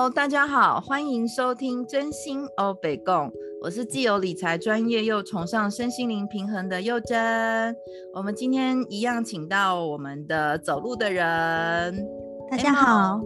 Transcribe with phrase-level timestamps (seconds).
[0.00, 7.76] Hello，大家好，欢迎收听真心欧北共，我是既有理财专业又崇尚身心灵平衡的佑珍。
[8.14, 12.02] 我们今天一样请到我们的走路的人，
[12.50, 13.20] 大家好，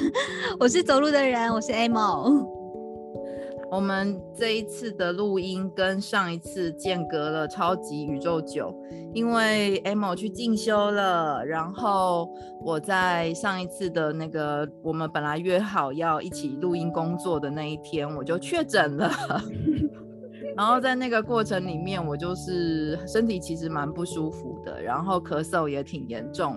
[0.58, 2.53] 我是走路的人，我是 Amo。
[3.70, 8.74] 我们这一次的录音跟上一次间隔了超级宇宙久，
[9.12, 12.28] 因为 M 去进修了，然后
[12.62, 19.10] 我在上一次的那个我们本来约好要一起录音工作的那一天，我就确诊了，
[20.56, 26.56] 然后在那个过程里面，我就是身体其实蛮不舒服的，然后咳嗽也挺严重。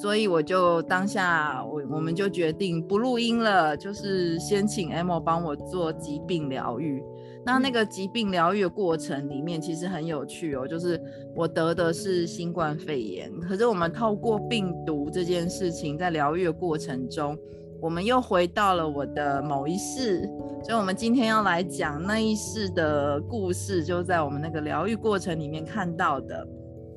[0.00, 7.02] 所以我就当下我我们就决定不录音了，就是先请 Emo 帮我做疾病疗愈。
[7.44, 10.98] 那那个疾病疗愈的过程里面其实很有趣哦，就是
[11.34, 17.36] 我得的是新冠肺炎，可是我们透过病毒这件事情，在疗愈的过程中，
[17.78, 20.22] 我们又回到了我的某一世。
[20.62, 26.48] 所以我们今天要来讲那一世的故事，就在我们那个疗愈过程里面看到的。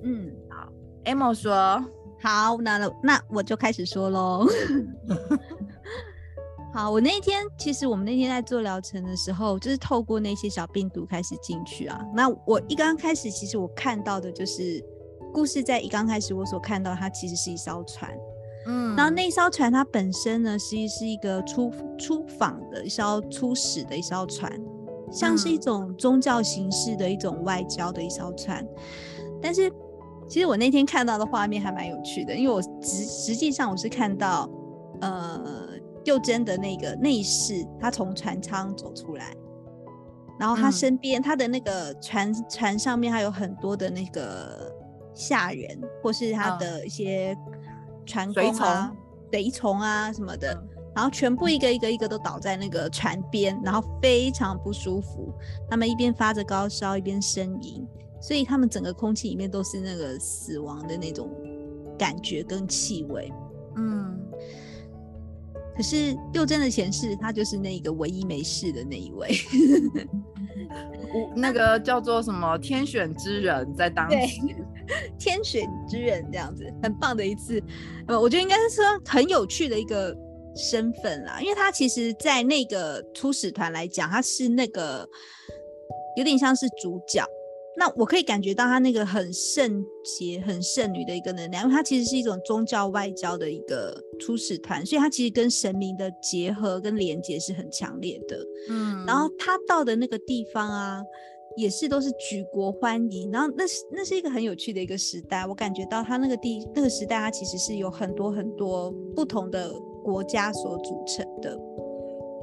[0.03, 0.71] 嗯，好
[1.03, 1.83] ，Amo 说。
[2.23, 4.47] 好，那那我就开始说喽。
[6.73, 12.01] 好，我那一天其实我们那天在做疗程的时候，就是透过那些小病毒开始进去啊。
[12.15, 14.81] 那我一刚开始，其实我看到的就是
[15.33, 18.09] 故事，在一刚开始我所看到，它其实是一艘船。
[18.67, 24.49] 嗯，然后那艘船它本身呢，实际是一个出出访的一艘出使的一艘船，
[25.11, 28.65] 像是一种宗教形式的一种外交的一艘船，
[29.41, 29.69] 但是。
[30.33, 34.49] 其实我那天看到的画面还蛮有趣的，因为我实实际上我是看到，
[34.99, 39.31] 呃，幼珍的那个内侍，他从船舱走出来，
[40.39, 44.73] 然后他身边、嗯、他的那个船船上面还有很多的那个
[45.13, 47.37] 下人，或是他的一些
[48.03, 48.91] 船工啊、
[49.31, 50.47] 随从啊什么的，
[50.95, 55.31] 然后全部一个一个一个都倒在那个船边，然后非常不舒服，
[55.69, 57.87] 他们一边发着高烧，一边呻吟。
[58.25, 61.29] 所以他们整个空气里面都是那个死亡的那种
[61.99, 63.29] 感觉跟气味，
[63.75, 64.17] 嗯。
[65.75, 69.27] 可是又甄的前世，他就是那个唯一没事的那一位，
[71.35, 74.17] 那个叫做什么天选之人，在当时
[75.17, 77.59] 天选之人这样子，很棒的一次。
[78.07, 80.15] 呃，我觉得应该是说很有趣的一个
[80.55, 85.09] 身份啦，因为他其实，在那个出使团来讲，他是那个
[86.15, 87.25] 有点像是主角。
[87.75, 98.37] 那我可以感觉到他那个很圣洁、很圣女的一个能量，因为他其实是一种宗教外交的一个出使团，所以他其实跟神明的结合跟连接是很强烈的。
[98.69, 101.01] 嗯，然后他到的那个地方啊，
[101.57, 103.31] 也是都是举国欢迎。
[103.31, 109.73] 然后那是那是一个很有趣的一个时代，我感觉到他那个地那个时代，他其实是有很多很多不同的
[110.03, 111.59] 国家所组成的。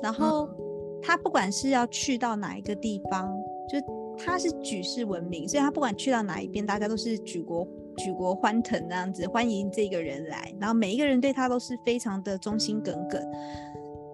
[0.03, 0.49] 然后
[1.01, 3.33] 他不管是要去到哪一个地方，
[3.69, 4.00] 就。
[4.25, 7.67] 他是举世闻名，所以他不管去到哪一边，大家都是举国
[7.97, 13.21] 举国欢腾那样子欢迎这个人来，然后每一个人对他都是非常的忠心耿耿。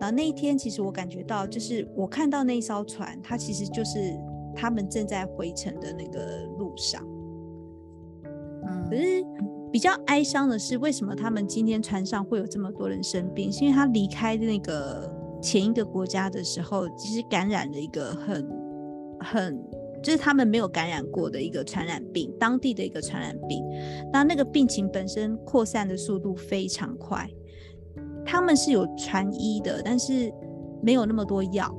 [0.00, 4.14] 然后那一天，其实我感觉到，就是我看到那一艘船，它其实就是
[4.54, 7.02] 他们正在回程的那个路上。
[8.68, 9.24] 嗯，可是
[9.72, 13.50] 比较哀伤的是，为什么他们今天船上会有这么多人生病？
[13.50, 18.46] 是因为他离开那个前一个国家的时候，其实感染了一个很
[19.20, 19.65] 很。
[20.02, 23.64] 就是他们没有感染过的一个传染病，当地的一个传染病。
[24.12, 27.28] 那那个病情本身扩散的速度非常快，
[28.24, 30.32] 他们是有船医的，但是
[30.82, 31.74] 没有那么多药，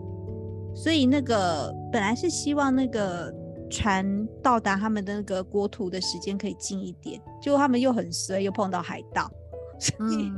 [0.76, 3.34] 所以那个本来是希望那个
[3.70, 9.32] 船到达他们的那个国土的时间可以近一点，结果他们又很衰，又碰到海盗，
[9.80, 10.32] 所以。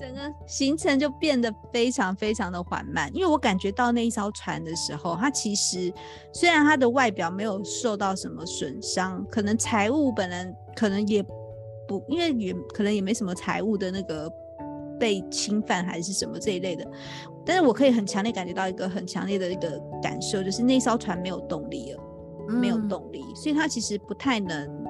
[0.00, 5.92] 整个行程就变得非常非常的缓慢，因为我感觉到那一艘船的时候，它其实
[6.32, 11.22] 虽然它的外表没有受到什么损伤，可能财务本人可能也
[11.86, 14.32] 不，因为也可能也没什么财务的那个
[14.98, 16.90] 被侵犯还是什么这一类的，
[17.44, 22.02] 但是我可以很强烈感觉到一个很强烈的一个感受，就是那艘船没有动力了，
[22.48, 24.89] 没有动力，所以它其实不太能。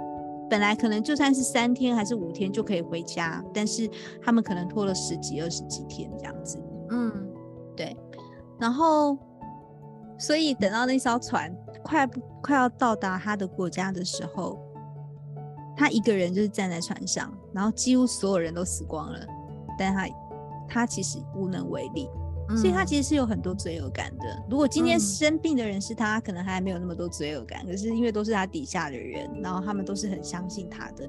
[0.50, 3.88] 本来可能就算是三天还是五天就可以回家，但是
[4.20, 6.60] 他们可能拖了十几二十几天这样子。
[6.90, 7.10] 嗯，
[7.76, 7.96] 对。
[8.58, 9.16] 然后，
[10.18, 12.06] 所以等到那艘船快
[12.42, 14.58] 快要到达他的国家的时候，
[15.76, 19.20] 他一个人就是站在船上，然后几乎所有人都死光了，
[19.78, 20.08] 但他
[20.68, 22.10] 他其实无能为力。
[22.56, 24.44] 所以他其实是有很多罪恶感的。
[24.48, 27.64] 如果今天生病的人是他，可能还没有那么多罪恶感。
[27.64, 31.08] 可是因为都是他底下的人，然后他们都是很相信他的，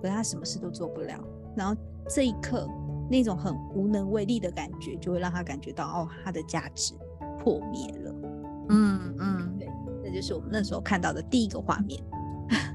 [0.00, 1.18] 可是他什么事都做不了。
[1.56, 1.74] 然后
[2.08, 2.68] 这一刻，
[3.10, 6.94] 那种很无能为力的感觉，就会让他感觉到哦，他的价值
[7.38, 8.14] 破灭了。
[8.68, 9.68] 嗯嗯，对，
[10.04, 12.00] 这就是我们那时候看到的第一个画面。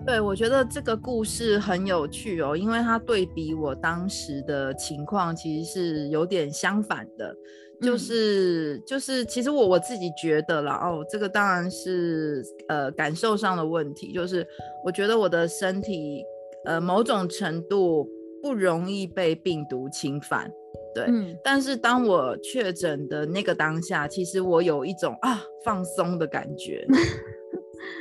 [0.05, 7.35] 对，我觉得这个故事很有趣哦，因为它对比我当时的情况，其实是有点相反的。
[7.81, 14.47] 就是、嗯、就是，其实我我自己觉得啦，哦，这个当然是呃感受上的问题，就是
[14.85, 16.23] 我觉得我的身体
[16.63, 18.07] 呃某种程度
[18.41, 20.49] 不容易被病毒侵犯，
[20.93, 21.03] 对。
[21.09, 26.87] 嗯、但是当我确诊的那个当下，其实我有一种啊放松的感觉。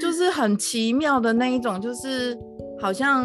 [0.00, 2.36] 就是很奇妙的那一种，就是
[2.80, 3.24] 好像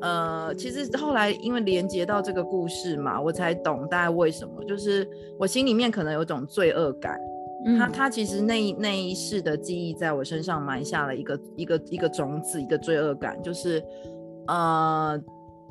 [0.00, 4.64] 呃，其实后来因为连接到这个故事嘛，我才懂大概为什么。
[4.64, 5.08] 就是
[5.38, 7.18] 我心里面可能有种罪恶感，
[7.66, 13.82] 嗯、他他其实那那一世的记忆在我身上埋下了一个一个一个种子，一个罪恶感，就是
[14.48, 15.18] 呃，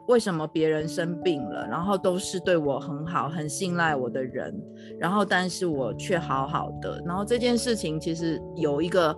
[0.08, 4.54] 为什么别人生病了，然后都是对我很好、很信赖我的人，
[5.00, 9.16] 然后但是我却好好的，然后这件事情其实有一个。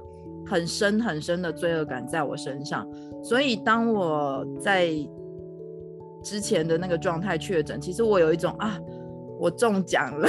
[0.49, 2.87] 很深很深的罪恶感在我身上，
[3.21, 4.89] 所以当我在
[6.23, 8.79] 之前的那个状态确诊，其实我有一种啊，
[9.39, 10.27] 我中奖了，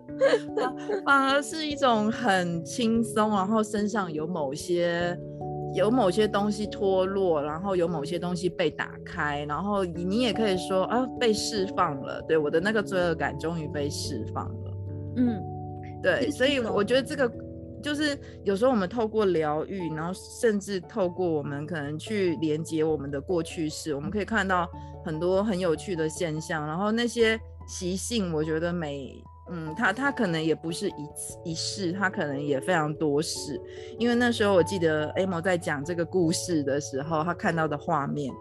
[1.04, 5.16] 反而是一种很轻松，然后身上有某些
[5.74, 14.72] 有某些东西脱落，然后有某些东西被打开，然后你也可以说啊，被释放了，对，我的那个罪恶感终于被释放了，
[15.16, 15.42] 嗯，
[16.02, 17.30] 对，所以我觉得这个。
[17.82, 24.68] 就是有时候我们透过疗愈，然后甚至透过我们可能去连接我们的过去式，我们可以看到
[25.04, 26.66] 很多很有趣的现象。
[26.66, 29.22] 然后那些习性，我觉得每
[29.52, 33.60] 嗯，他他可能也不是一次一世，他可能也非常多世。
[33.98, 38.32] 因为那时候我记得 Amo 在讲这个故事的时候，他看到的画面，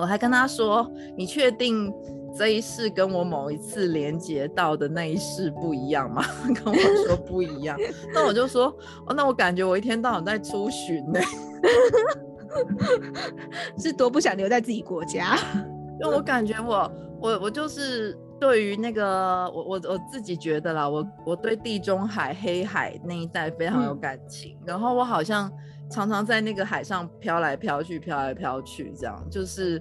[0.00, 1.92] 我还跟他说：“你确定？”
[2.32, 6.22] 这一世跟我某一次连接到的那一世不一样吗？
[6.64, 7.76] 跟我说不一样，
[8.14, 8.66] 那我就说，
[9.04, 11.18] 哦，那我感觉我一天到晚在出巡呢，
[13.76, 15.36] 是多不想留在自己国家。
[16.00, 25.50] 因为我感觉我我我就是对于那个我我我自己觉得啦，我我对地中海黑海那一带非常有感情，嗯、然后我好像
[25.90, 29.80] 常常在那个海上飘来飘去，飘来飘去，这样就是。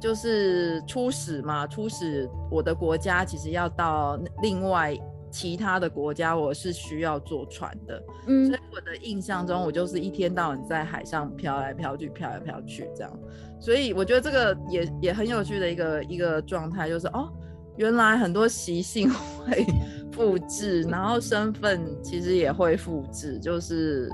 [0.00, 4.94] 就是初始嘛，初始我的国家其实要到另外
[5.30, 8.02] 其他的国家，我是需要坐船的。
[8.26, 13.18] 嗯，所以我的印象中，我就是一天到晚在海上飘来飘去，飘来飘去这样。
[13.58, 17.32] 所以我觉得这个也也很有趣的一个一个状态，就是哦，
[17.76, 19.10] 原来很多习性
[19.40, 19.64] 会
[20.12, 24.10] 复制，然后身份其实也会复制，就是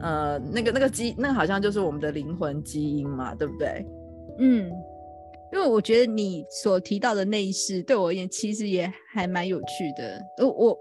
[0.00, 3.84] 呃那个那个基那个好像就是我们的灵魂基因嘛，对不对？
[4.38, 4.70] 嗯。
[5.50, 10.20] 因为我觉得你所提到的那一世对我而言，其实也还蛮有趣的。
[10.44, 10.78] 我我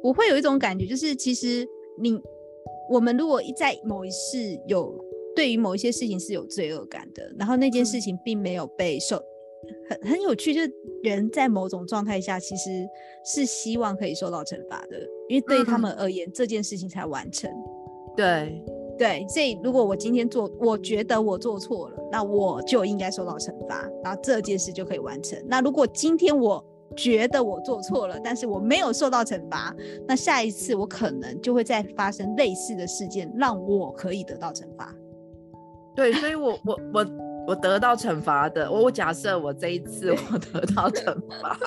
[0.00, 1.66] 我会有一种感觉，就是其实
[2.00, 2.16] 你
[2.88, 4.94] 我们如果在某一世有
[5.34, 9.20] 对于某一些事情是有罪恶感的，然后那件事情并没有被受，
[9.90, 10.72] 很很有趣，就是
[11.02, 12.86] 人在某种状态下其实
[13.24, 17.50] 是希望可以受到惩罚的，因为对于他们而言，嗯、这件事情才完成。
[18.18, 18.62] 对。
[18.98, 25.40] 对，所以如果我今天做，我觉得我做错了，那我就应该受到惩罚，然后这件事就可以完成。
[25.46, 26.60] 那如果今天我
[26.96, 29.72] 觉得我做错了，但是我没有受到惩罚，
[30.08, 34.92] 那下一次我可能就会再发生类似的事件，让我可以得到惩罚。
[35.94, 37.06] 对，所以我我我。
[37.48, 41.58] 我得到惩罚的，我我假设我这一次我得到惩罚，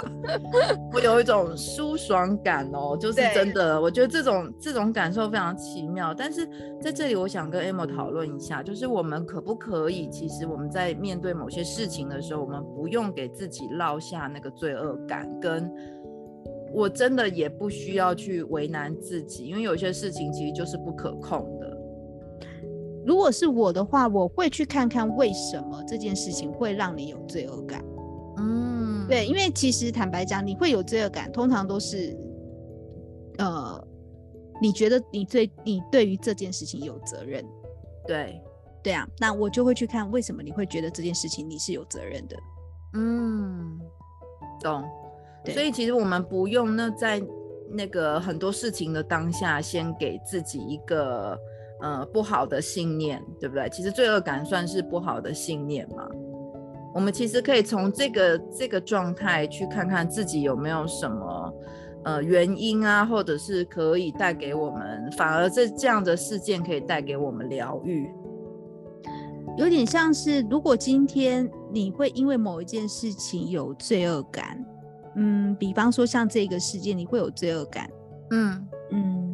[0.93, 6.13] 我有一种舒爽感哦，就是真的，我觉得这种这种感受非常奇妙。
[6.13, 6.47] 但是
[6.79, 15.67] 在这里，我想跟 Amo 讨论一下，就是我们可不可以，其实我们在面对某些事情的时候，我们不用给自己落下那个罪恶感，跟
[16.71, 21.70] 我真的也不需要去为难自己，因为有些事情其实就是不可控的。
[23.05, 27.84] 如果是我的话，我会去看看为什么这件事情会让你有罪恶感。
[28.38, 32.15] 嗯，对，因为其实坦白讲，你会有罪恶感，通常都是，
[33.39, 33.88] 呃，
[34.62, 37.43] 你觉得你对你对于这件事情有责任。
[38.05, 38.39] 对，
[38.84, 42.38] 对啊，那我就会去看为什么你会觉得这件事情你是有责任的。
[42.93, 43.79] 嗯，
[44.62, 44.84] 懂。
[45.46, 47.20] 所以其实我们不用那在
[47.67, 51.36] 那个很多事情的当下，先给自己一个。
[51.81, 53.67] 呃，不好的信念，对不对？
[53.69, 56.07] 其实罪恶感算是不好的信念嘛。
[56.93, 61.53] 我们其实可以从这个这个状态去看看自己有没有什么
[62.03, 68.11] 呃原因啊，或者是可以带给我们，反而这这样的事件可以带给我们疗愈。
[69.57, 74.65] 有点像是，如果今天你会因为某一件事情有罪恶感，
[75.15, 77.89] 嗯，比方说像这个事件，你会有罪恶感，
[78.31, 79.30] 嗯嗯，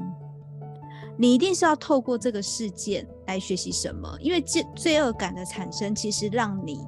[1.18, 4.18] 你一定是要透过这个事件来学习什么？
[4.22, 6.80] 因为罪罪恶感的产生，其实让你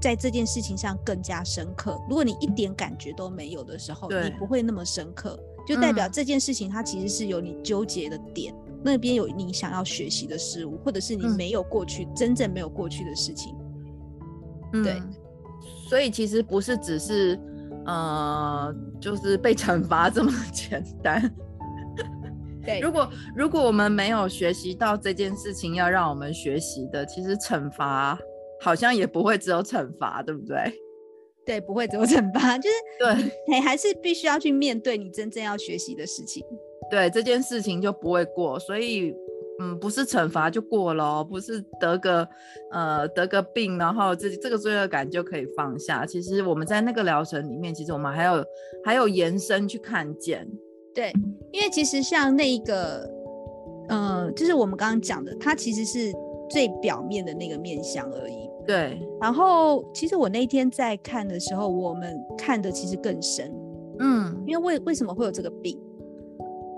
[0.00, 2.00] 在这件事情上更加深刻。
[2.08, 8.54] 如果你一点感觉都没有的时候，你不会那么深刻，就代表这件事情它其实是有你纠结的点。
[8.82, 13.54] 那边有你想要学习的事物，或者是你没有过去、嗯、真正没有过去的事情，
[14.72, 15.02] 嗯、对。
[15.86, 17.38] 所以其实不是只是
[17.84, 21.30] 呃，就是被惩罚这么 简单。
[22.64, 28.18] 对，如果如果我们没有学习到这件事情要让我们学习的，其实惩罚
[28.60, 30.72] 好像也不会只有惩罚，对不对？
[31.46, 36.44] 对，不会只有惩罚，就是 对，你还是必须要去面对你真正要学习的事情。
[36.90, 39.14] 对，这件事情就不会过，所以，
[39.60, 42.28] 嗯，不是惩罚就过了，不是得个，
[42.72, 46.04] 呃，得个病，然后这这个罪恶感就可以放下。
[46.04, 48.44] 其实我们在那个疗程里面，其实我们还有
[48.84, 50.46] 还有延伸去看见。
[50.94, 51.12] 对，
[51.52, 53.08] 因为其实像那一个，
[53.88, 56.12] 呃，就是我们刚刚讲的，它其实是
[56.48, 58.48] 最表面的那个面相而已。
[58.66, 59.00] 对。
[59.20, 63.52] 然后，其实我那天在看的时候，我们看的其实更深。
[63.98, 65.78] 嗯，因为为为什么会有这个病？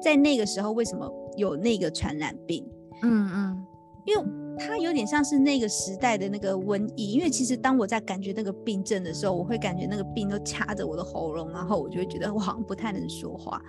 [0.02, 2.66] 在那个时候，为什么有那个传染病？
[3.02, 3.66] 嗯嗯，
[4.04, 4.24] 因为
[4.58, 7.12] 它有点像是那个时代的那个瘟疫。
[7.12, 13.60] 因为其实当我在感觉那个病症的时候，我会感觉那个病都掐着我的喉咙，然后我就会觉得我好像不太能说话。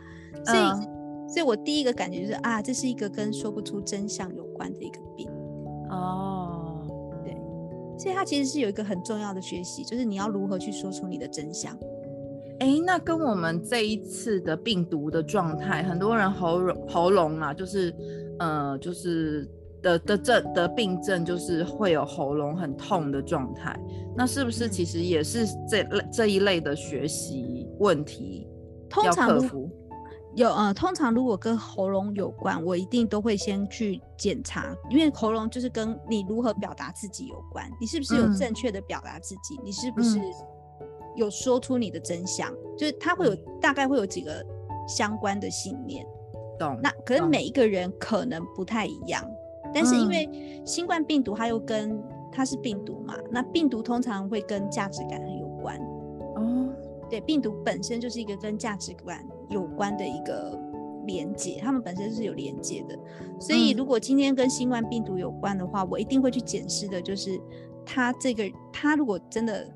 [0.45, 5.29] 所以，嗯、所以我第一个感觉就是啊，这是一个跟说不出真相有关的一个病。
[5.89, 6.87] 哦，
[7.23, 7.37] 对，
[7.97, 11.77] 所以它其实是有一个很重要的学习，就是你要如何去说出你的真相。
[12.59, 17.93] 哎，那跟我们这一次的病毒的状态，很多人喉咙喉咙啊，就是，
[18.39, 19.49] 呃，就是
[19.83, 23.79] 的的症的病症，就是会有喉咙很痛的状态。
[24.15, 28.47] 那是不是其实也是这类这一类的学习问题
[29.03, 29.69] 要克服？
[30.35, 37.69] 有呃，通常如果跟喉咙有关，我一定都会先去检查，因为喉咙就是跟你如何表达自己有关。
[37.79, 39.55] 你是不是有正确的表达自己？
[39.57, 40.19] 嗯、你是不是？
[41.15, 44.43] 有说出你的真相，就是他会有大概会有几个
[44.87, 46.03] 相关的信念，
[46.57, 46.79] 懂？
[46.81, 49.23] 那可是每一个人可能不太一样，
[49.73, 52.01] 但是因为新冠病毒它又跟
[52.31, 55.77] 它是病毒嘛，那病毒通常会跟价值感很有关
[56.35, 56.73] 哦。
[57.09, 60.59] 对，病毒本身就是一个跟价值观有关的一个
[61.05, 62.97] 连接，他们本身是有连接的。
[63.39, 67.39] 所以如果今天跟新冠病毒有关的话，我一定会去检视的，就是
[67.85, 69.67] 他这个他如果真的。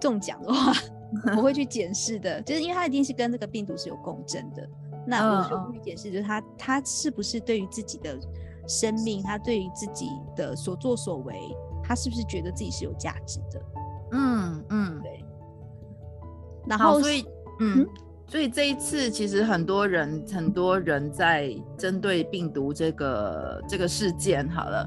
[0.00, 0.72] 中奖的话，
[1.34, 4.68] 我会去检视的，就是因为他一定是跟这个病毒是有共振的。
[5.06, 8.18] 那我就会去检视，就是他他是不是对于自己的
[8.66, 11.34] 生命，他对于自己的所作所为，
[11.82, 13.62] 他是不是觉得自己是有价值的？
[14.12, 15.24] 嗯嗯，对。
[16.66, 17.22] 然后所以
[17.60, 17.88] 嗯，嗯，
[18.26, 24.86] 所以这一次其实很多人很多人在针对病毒这个这个事件，好了。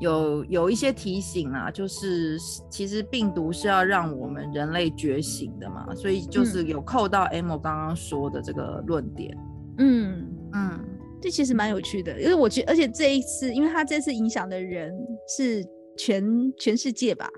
[0.00, 2.38] 有有一些提醒啊，就是
[2.70, 9.36] 其实病毒是要让我们人类觉醒的嘛，所以就是有扣到 Amo 刚刚说的这个论点。
[9.78, 10.80] 嗯嗯，
[11.20, 14.92] 这其实蛮有趣的，因为我觉得，而且这一次，因为他这次影响的人
[15.36, 15.64] 是
[15.96, 16.24] 全
[16.56, 17.28] 全世界吧，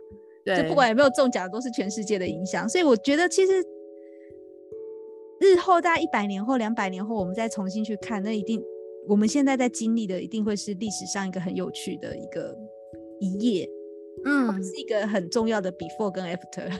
[0.44, 3.52] 对，就不管有没有中奖，都是全世界的影响，所以我觉得其实
[5.40, 8.62] 日后大概一百年后、两百年后，我们再重新去看，那一定。
[9.08, 12.54] 我们现在在经历的一定会是历史上一个很有趣的一个
[13.18, 13.66] 一页，
[14.26, 16.70] 嗯，是一个很重要的 before 跟 after。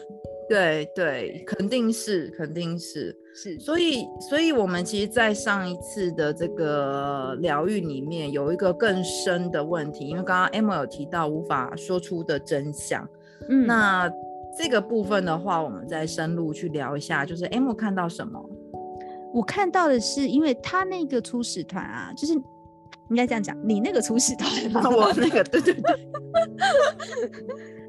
[0.50, 3.56] 对对，肯定是，肯定是，是。
[3.60, 13.08] 所以，所以我们其实，在上一次的这个疗愈里面，有一个更深的问题，因为刚刚 Emma 有提到无法说出的真相。
[13.48, 14.10] 嗯，那
[14.58, 18.44] 这个部分的话，我们再深入去聊一下，就是 Emma 看到什么？
[19.32, 24.50] 我看到的是，因为他那个初始团啊，就是应该这样讲，你那个初始团，
[24.92, 25.82] 我那个，对对对，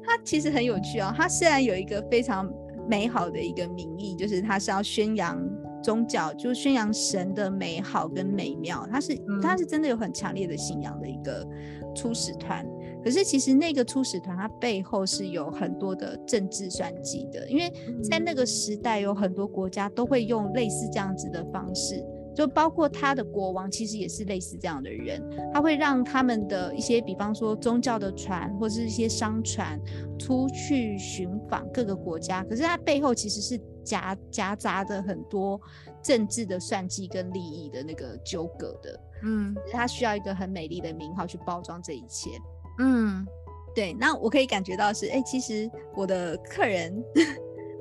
[0.04, 1.12] 他其实很有趣哦。
[1.16, 2.50] 它虽然有一个非常
[2.88, 5.40] 美好的一个名义，就是它是要宣扬
[5.82, 11.46] 宗教，就是宣扬神的美好跟美妙，它是它是真的有很强烈的信仰的一个
[11.94, 12.66] 初始团。
[13.04, 17.68] 可是其实那个初始团，它背后是有很多的政治算计的，因为
[18.00, 22.00] 在那个时代，有很多国家都会用类似这样子的方式，
[22.34, 25.22] 就包括他的国王，其实也是类似这样的人，
[25.52, 29.80] 他会让他们的一些，比方说宗教的船或是一些商船
[30.18, 35.60] 出去寻访各个国家，可是他背后其实是夹夹杂的很多
[36.02, 42.30] 政治的算计跟利益的那个纠葛的，嗯，他需要一个很美丽的名号去包装这一切。
[42.78, 43.26] 嗯，
[43.74, 47.04] 对，那我可以感觉到是，哎、欸，其实我的客人，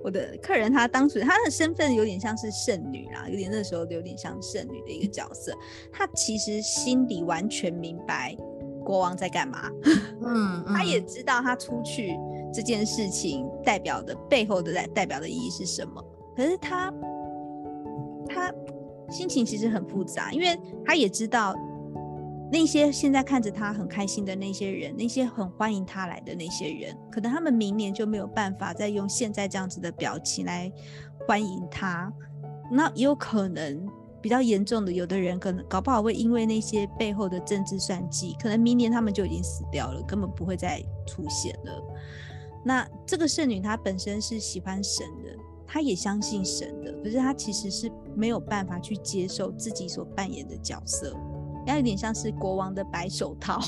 [0.04, 5.54] 我的客人他当时他的身份有点像是圣女啦，有点那时候有点像圣女的一个角色，
[5.92, 8.36] 他其实心里完全明白
[8.84, 9.70] 国王在干嘛，
[10.24, 12.18] 嗯， 他也知道他出去
[12.54, 16.04] 这件事情代表的背后的代代表的意义是什么，
[16.36, 16.94] 可是他
[18.28, 18.54] 他
[19.10, 21.56] 心情其实很复杂，因为他也知道。
[22.52, 30.70] 那些现在看着他很开心的那些人，那些很欢迎他来的那些人，可能他们明年就没有办法再用现在这样子的表情来
[31.26, 32.12] 欢迎他。
[32.70, 33.88] 那也有可能
[34.22, 41.82] 比较严重的，有的人可能搞不好会因为那些背后的政治算计，可能明年他们就已经死掉了，根本不会再出现了。
[42.66, 51.16] 那这个圣女她本身是喜欢神的，她也相信神的，可是她其实是没有办法去接受自己所扮演的角色。
[51.68, 53.60] 要有点像是国王的白手套，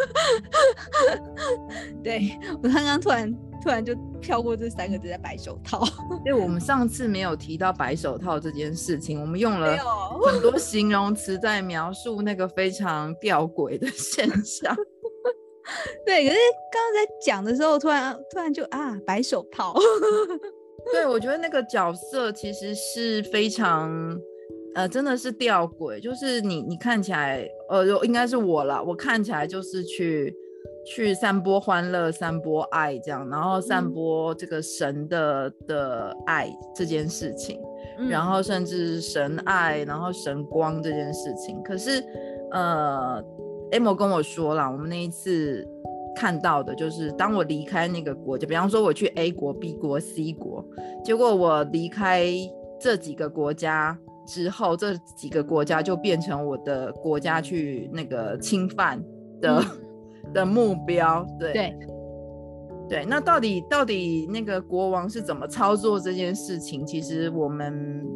[2.04, 5.82] 对，我刚刚突然突然就跳过这三个字，在白手套。
[6.24, 9.76] 因为我们上次没有提到白手套这件事情，我们用了
[10.26, 14.76] 很多形容词在描述那个非常吊诡的现象。
[16.04, 16.38] 对，可是
[16.72, 19.74] 刚刚在讲的时候，突然突然就啊，白手套。
[20.92, 23.90] 对，我觉得那个角色其实是非常。
[24.74, 30.32] 呃，真的是吊诡，就是你，你看起来，呃，应该是我啦，我看起来就是去
[30.86, 37.60] 去散播欢乐、散播爱这样，然后散播这个神的的爱这件事情，
[37.98, 41.60] 嗯、然后甚至神爱，然后神光这件事情。
[41.64, 42.00] 可是，
[42.52, 43.20] 呃
[43.72, 45.66] ，Amo 跟我说了，我们那一次
[46.14, 50.64] 看到的就是，当我离开那个国家，比方说我去 A 国、B 国、C 国，
[51.04, 52.24] 结果我离开
[52.80, 53.98] 这几个国家。
[54.30, 59.02] 之后，这几个国家就变成我的国家去那个侵犯
[59.40, 59.60] 的、
[60.24, 61.26] 嗯、 的目标。
[61.36, 61.76] 对对
[62.88, 66.86] 对，那到底到底那个国王是怎么操作这件事情？
[66.86, 68.06] 其实我们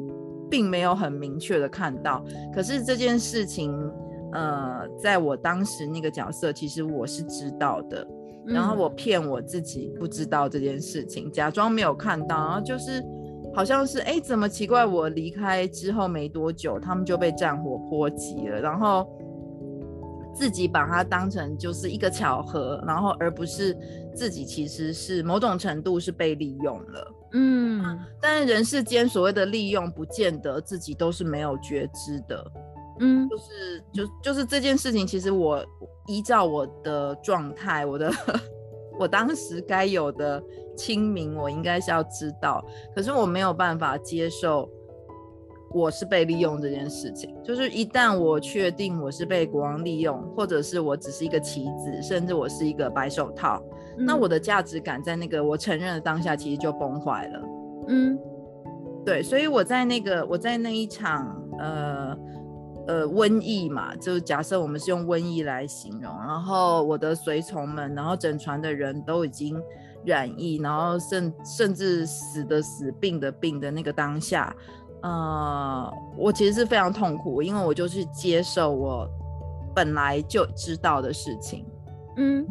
[0.49, 2.25] 并没有很明确的看到。
[2.55, 3.77] 可是这件事情，
[4.33, 8.07] 呃，在我当时那个角色，其实我是知道的。
[8.47, 13.05] 然后我骗我自己不知道这件事情，假装没有看到，然后就是。
[13.55, 14.85] 好像是哎，怎么奇怪？
[14.85, 19.09] 我离开之后没多久，他们就被战火波及了，然后
[20.35, 23.77] 自己把它当成就是一个巧合，然后而不是
[24.15, 27.15] 自己其实是某种程度是被利用了。
[27.33, 32.45] 嗯，但是人世间所谓的利用，不见得自己都是没有觉知的。
[33.01, 35.65] 嗯，就是就就是这件事情，其实我
[36.07, 38.13] 依照我的状态，我的。
[38.99, 40.43] 我当时该有的
[40.77, 44.69] 清明，我应该是要知道，可是我没有办法接受
[45.73, 47.35] 我是被利用这件事情。
[47.43, 53.63] 就是一旦我确定我是被国王利用，或者是我只是一个棋子，甚至我是一个白手套，
[53.99, 57.43] 嗯、那我的价值感在那个我承认的当下，其实就崩坏了。
[57.89, 58.19] 嗯，
[59.05, 62.17] 对，所以我在那个我在那一场呃。
[62.87, 69.57] 呃，瘟疫嘛，就假设我们是用瘟疫来形容，然后我的随从们，然后整船的人都已经
[70.05, 74.55] 染疫，然后甚甚至死的死，病的病的那个当下，
[75.03, 79.09] 呃，我其实是非常痛苦，因为我就是接受我
[79.75, 81.65] 本来就知道的事情，
[82.19, 82.47] 嗯，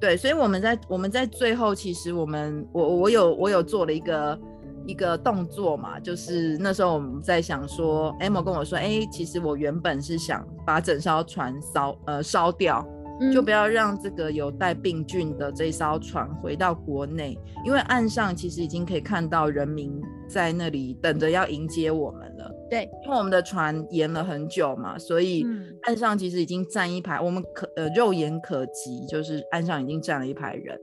[0.00, 4.38] 对，所以我们在我们在最后，其实我们我我有我有做了一个。
[4.86, 12.86] 一个动作嘛，就是那时候我们在想说，Amo 跟我说，哎、欸，其实我原本是想把整艘船烧呃烧掉，
[13.20, 22.50] 嗯、就不要让这个有带病菌的这艘船回到国内，因为岸上其实已经可以看到人民在那里等着要迎接我们了。
[22.68, 25.46] 对，因为我们的船延了很久嘛，所以
[25.82, 30.78] 岸上其实已经站一排，我们可呃肉眼可及，就是岸上已经站了一排人。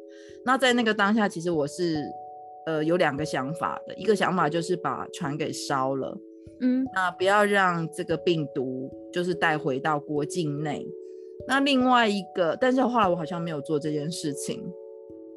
[0.45, 2.01] 那在那个当下，其实我是。
[2.65, 6.17] 呃，有两个想法的，一个想法就是把船给烧了，
[6.61, 10.87] 嗯，那不要让这个病毒就是带回到国境内。
[11.47, 14.63] 那另外一个，但是后来我好像没有做这件事情，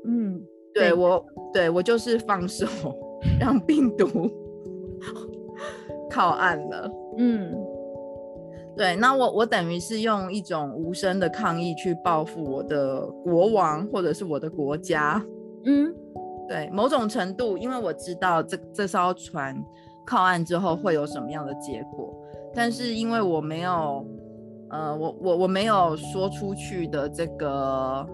[0.06, 0.42] 嗯，
[0.74, 0.92] 对，对。
[0.92, 2.66] 我，对我就是放手
[3.40, 4.06] 让病毒
[6.10, 7.54] 靠岸了，嗯，
[8.76, 15.24] 对，那我我等于是用一种无声的抗议去报复我的国王或者是我的国家，
[15.64, 15.94] 嗯。
[16.48, 19.56] 对，某种程度，因为我知道这这艘船
[20.04, 22.14] 靠岸之后会有什么样的结果，
[22.54, 24.06] 但是因为我没有，
[24.70, 28.06] 呃，我我我没有说出去的这个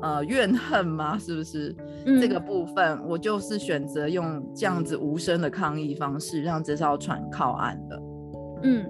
[0.00, 1.18] 呃怨恨吗？
[1.18, 1.74] 是不是？
[2.04, 8.02] 嗯、这个部分，我就是选择用这样子无声的抗议方式，让这艘船靠岸的。
[8.62, 8.86] 嗯，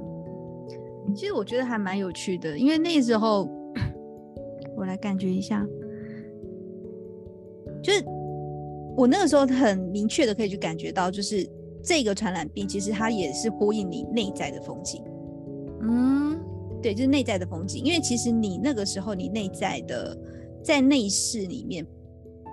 [1.15, 3.49] 其实我觉得还蛮有趣的，因为那时候
[4.77, 5.67] 我来感觉一下。
[7.83, 8.05] 就是
[8.97, 11.49] 我那个时候很明确的可以去感觉到，就是
[11.85, 15.05] 这个传染病其实它也是呼应你内在的风景。
[15.83, 16.41] 嗯，
[16.83, 20.17] 对，就是内在的风景，因为其实你那个时候你内在的
[20.65, 21.87] 在内室里面。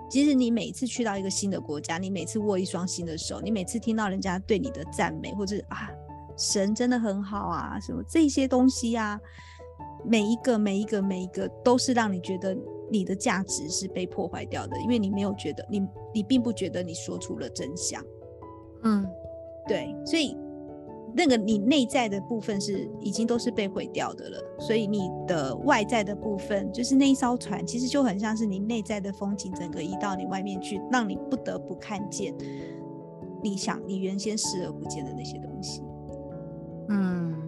[0.09, 5.89] 其实你每次去到一个新的国家，你每次握一双新的手，你每次听到人家对你的赞美，或者啊，
[6.37, 9.19] 神真的很好啊，什么这些东西啊，
[10.05, 12.55] 每一个每一个每一个都是让你觉得
[12.93, 18.01] 你的价值是被破坏掉的，因为你没有觉得你你并不觉得你说出了真相，
[18.83, 19.05] 嗯，
[19.67, 20.37] 对，所以。
[21.15, 32.33] 那个你内在的部分是已经都是被毁掉的了，所以你的外在的部分就是那一艘船，其实就很像是你内在的风景，整个移到你外面去，让你不得不看见
[33.43, 35.83] 你想你原先视而不见的那些东西。
[36.89, 37.42] 嗯，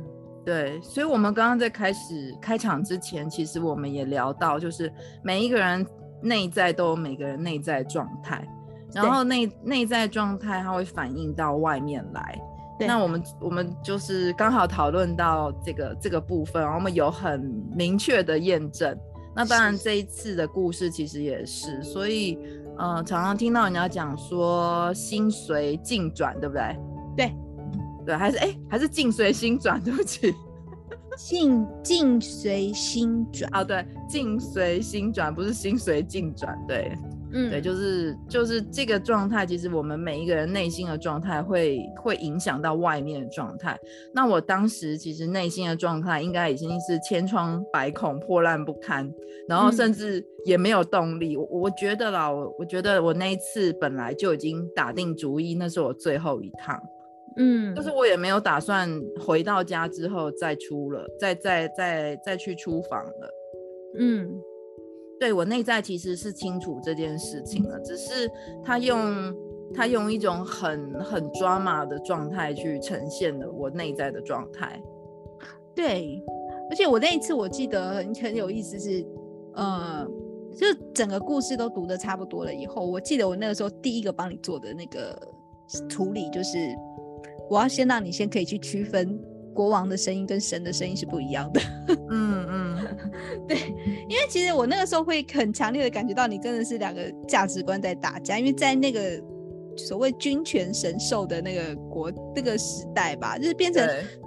[0.46, 4.92] 对，所以我们刚刚在开始开场之前，其实我们也聊到，就是
[5.24, 5.86] 每一个人
[6.22, 8.48] 内在都有每个人内在状态，
[8.94, 12.40] 然后内内在状态它会反映到外面来。
[12.78, 17.40] 那我们我们就是刚好讨论到这个这个部分，然后我们有很
[17.74, 18.98] 明确的验证。
[19.34, 22.38] 那当然这一次的故事其实也是，所以
[22.78, 26.78] 呃，常常听到人家讲说心随境转，对不对？
[27.16, 27.36] 对，
[28.06, 30.34] 对，还是哎，还是境随心转，对不起，
[31.18, 36.92] 境境随心转啊，对，境随心转，不是心随境转，对。
[37.38, 43.78] 嗯，对，就是就是这个状态，其实我们每一个人内心的状态会会影响到外面的状态。
[44.14, 49.12] 那我当时其实内心的状态应该已经是千疮百孔、破烂不堪，
[49.50, 51.36] 然后甚至也没有动力。
[51.36, 56.82] 嗯、我我觉得啦，我我觉得我那一次本来就已经打定主意，那是我最后一趟。
[57.38, 58.90] 嗯，就是我也没有打算
[59.26, 63.30] 回到家之后再出了，再再再再去出房了。
[64.00, 64.42] 嗯。
[65.18, 68.30] 对，我内在其实是清楚这件事情的，只是
[68.62, 69.34] 他用
[69.74, 74.78] 他用一种很很 drama 的状态去呈现了我内在的状态。
[75.74, 76.22] 对，
[76.70, 79.06] 而且我那一次我记得很很有意思是，
[79.54, 80.06] 呃，
[80.54, 85.18] 就整个故事都读的差不多了以后，我记得我那个时候第一个帮你做的那个
[85.88, 86.58] 处理就是，
[87.50, 89.20] 我要先让你先可以去区分。
[89.54, 91.62] 国王的声音跟神的声音是不一样的。
[92.10, 92.88] 嗯嗯，
[93.48, 93.58] 对，
[94.10, 99.18] 因为其实我那个时候会很强烈的感觉到你真的是两个价值观在打架，因为在那个
[99.78, 103.82] 所谓君权神授的那个国那个时代吧，就是变成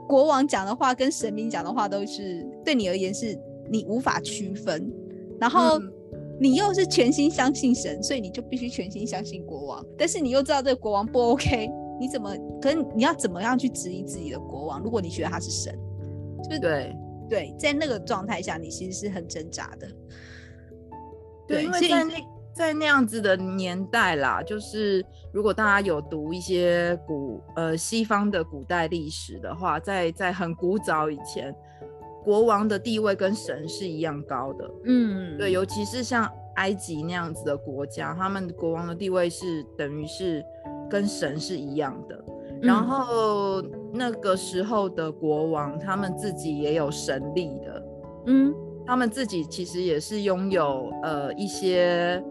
[0.09, 3.39] 国王讲的话跟神明讲的话都是对你而言是
[3.71, 4.91] 你无法区分，
[5.39, 5.79] 然后
[6.41, 11.69] 你又是全心相信神，所以你就必须全心相信国王，但是你又知道这个国王不 OK。
[11.99, 12.31] 你怎么
[12.63, 12.87] 可能？
[12.97, 14.81] 你要怎么样去质疑自己的国王？
[14.81, 15.77] 如果你觉得他是神，
[16.45, 16.97] 就是对
[17.29, 19.89] 对，在那个状态下，你其实是很挣扎的。
[21.47, 22.15] 对，因为在那
[22.55, 31.55] 在那样子的年代啦，就是如果大家有读一些古呃西方的古代历史的话，在在很古早以前，
[32.25, 34.71] 国王的地位跟神是一样高的。
[34.85, 40.45] 嗯，对，尤其是像埃及那样子的国家，他们国王的地位是等于是。
[40.89, 42.25] 跟神是一样的，
[42.63, 47.87] 然后那个时候的国王，他们自己也有神力的，
[48.27, 48.55] 嗯，
[48.87, 52.23] 他们自己其实也是拥有呃一些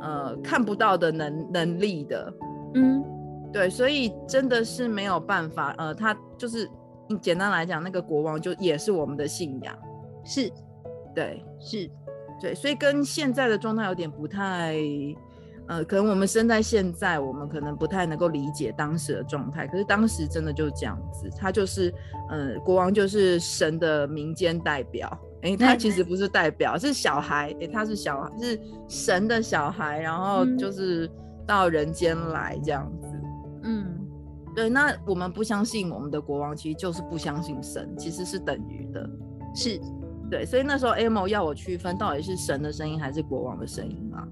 [0.00, 2.32] 呃看不到的能能力的，
[2.74, 3.04] 嗯，
[3.52, 6.68] 对，所以真的是没有办法，呃，他就是
[7.20, 9.76] 简单来讲，那个国王就也是我们的信仰，
[10.24, 10.50] 是，
[11.14, 11.88] 对，是，
[12.40, 14.76] 对，所以跟现在的状态有点不太。
[15.68, 19.66] 呃，可能我们生在现在，我们可能不太能够理解当时的状态。
[19.66, 21.92] 可是当时真的就是这样子，他就是，
[22.28, 25.08] 呃，国王就是神的民间代表。
[25.42, 27.50] 哎、欸，他其实不是代表，是小孩。
[27.54, 31.10] 哎、欸，他是小孩，是神的小孩，然后就是
[31.46, 33.08] 到人间来这样子。
[33.62, 33.86] 嗯，
[34.54, 34.68] 对。
[34.68, 39.08] 那我们不相信我们的国王，其实就是不相信神，其实是等于的。
[39.54, 39.80] 是，
[40.30, 40.44] 对。
[40.44, 44.26] 所以那时候 Amo 要我区分到底是神的声音还是国王的声音嘛？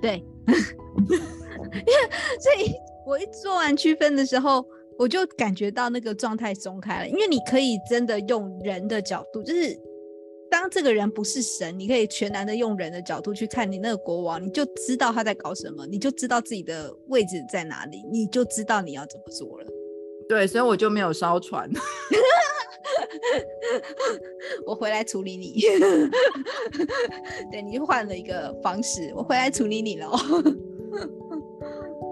[0.00, 0.24] 对。
[0.46, 0.54] 因
[1.16, 2.74] 为所以，
[3.06, 4.64] 我一做完区分的时候，
[4.98, 7.08] 我就感觉到那个状态松开了。
[7.08, 9.78] 因为你可以真的用人的角度，就是
[10.50, 19.66] 当这个人不是神，你可以全然的用人的角度去看你那个国王，你就知道他在搞什么，你就知道自己的位置在哪里，你就知道你要怎么做了。
[20.28, 21.68] 对，所以我就没有烧船。
[24.66, 25.60] 我回来处理你，
[27.50, 30.10] 对，你就换了一个方式，我回来处理你了。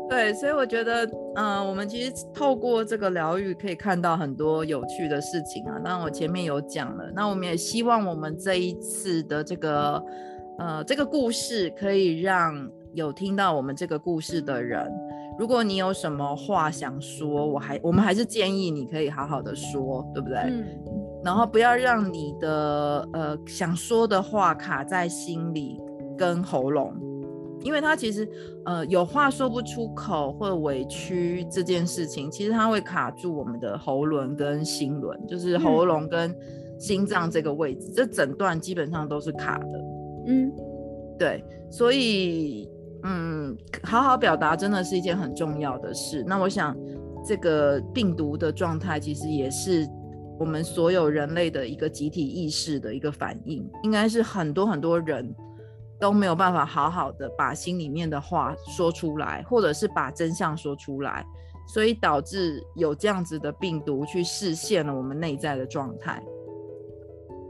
[0.09, 5.81] 对，所以我觉得，嗯、呃，我们其实透过这个疗愈，可以看到很多有趣的事情啊。
[5.85, 10.01] 当然，我前面有讲了，那我们也希望我们这一次的这个
[10.59, 14.89] 呃，这个故事可以让有听到我们这个故事的人，
[15.38, 20.38] 如果你有什么话想说，我还我们还是建议你可以好好的说，对不对？
[20.38, 20.64] 嗯。
[21.25, 25.81] 然后不要让你的呃想说的话卡在心里
[26.16, 26.94] 跟喉咙，
[27.62, 28.29] 因为他其实
[28.64, 36.35] 呃有话说不出口或者委屈这件事情，其实它会卡住我们的喉轮跟心轮，就是喉咙跟
[36.79, 39.66] 心脏这个位置，嗯、这整段基本上都是卡的。
[40.29, 40.53] 嗯，
[41.18, 42.70] 对，所以。
[43.09, 46.25] 嗯，好好表达真的是一件很重要的事。
[46.27, 46.77] 那我想，
[47.25, 49.87] 这个病毒的状态其实也是
[50.40, 55.33] 我们所有人类的一个集体意识的一个反应，应该是很多很多人
[56.01, 61.25] 都没有办法好好的把心里面的话说出来，或者是把真相说出来，
[61.69, 66.21] 所以导致有这样子的病毒去实现了我们内在的状态。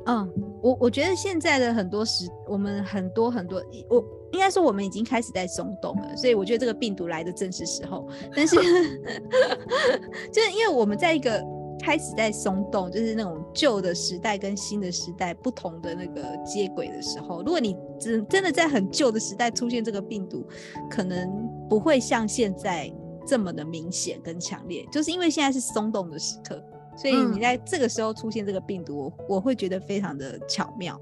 [0.05, 4.05] 嗯，我我觉得现在的很多时，我们很多很多我。
[4.33, 8.09] 应该说我们已经开始在松动了，所以我觉得这个病毒来的正是时候。
[8.35, 8.57] 但是，
[10.33, 11.43] 就是因为我们在一个
[11.81, 20.45] 开始在松动，就是那种旧的时代跟新的时代不同的那个接轨的时候，如果你真真的在很旧的时代出现这个病毒，
[20.91, 22.93] 可能不会像现在
[23.27, 24.87] 这么的明显跟强烈。
[24.91, 26.63] 就是因为现在是松动的时刻，
[26.97, 31.01] 所以你在这个时候出现这个病毒，嗯、我会觉得非常的巧妙。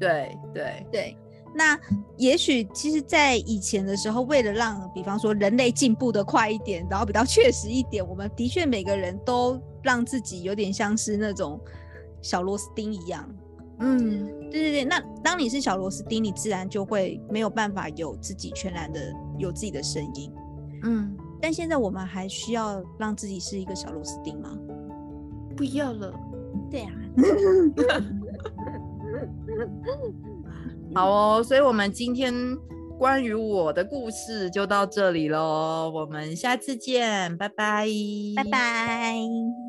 [0.00, 1.16] 对对对。
[1.54, 1.78] 那
[2.16, 11.60] 也许其实，在以前的时候，为了让，比方说人类进步的快一点，然后比较确实一点，我们的确每个人都让自己有点像是那种
[12.20, 13.28] 小螺丝钉一样。
[13.78, 14.84] 嗯，对对对。
[14.84, 19.00] 那当你是小螺丝钉，你自然就会没有办法有自己全然的
[19.38, 20.32] 有自己的声音。
[20.82, 24.56] 嗯，但现在我们还需要让自己是一个小螺丝钉吗？
[25.56, 26.12] 不要了。
[26.68, 26.90] 对啊。
[30.94, 32.32] 好哦，所以我们今天
[32.98, 37.88] 关于我的故事就到这里喽，我们下次见，拜拜，
[38.36, 39.63] 拜拜。